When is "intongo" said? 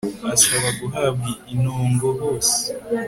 1.53-2.07